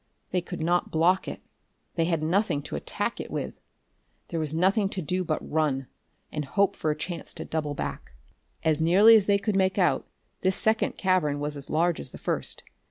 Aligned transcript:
They 0.31 0.41
could 0.41 0.61
not 0.61 0.89
block 0.89 1.27
it. 1.27 1.43
They 1.93 2.05
had 2.05 2.23
nothing 2.23 2.63
to 2.63 2.75
attack 2.75 3.19
it 3.19 3.29
with. 3.29 3.61
There 4.29 4.39
was 4.39 4.51
nothing 4.51 4.89
to 4.89 4.99
do 4.99 5.23
but 5.23 5.47
run.... 5.47 5.85
And 6.31 6.43
hope 6.43 6.75
for 6.75 6.89
a 6.89 6.97
chance 6.97 7.35
to 7.35 7.45
double 7.45 7.75
back.... 7.75 8.13
As 8.63 8.81
nearly 8.81 9.15
as 9.15 9.27
they 9.27 9.37
could 9.37 9.55
make 9.55 9.77
out, 9.77 10.07
this 10.41 10.55
second 10.55 10.97
cavern 10.97 11.39
was 11.39 11.55
as 11.55 11.69
large 11.69 11.99
as 11.99 12.09
the 12.09 12.17
first. 12.17 12.63